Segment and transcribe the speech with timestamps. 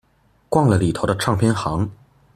[0.49, 1.87] 逛了裏頭的唱片行